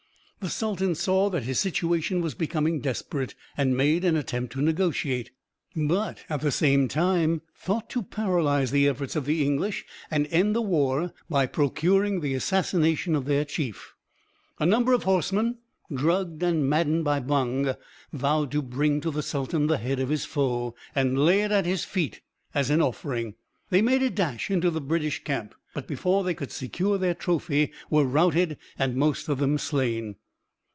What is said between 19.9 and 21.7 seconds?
of his foe, and lay it at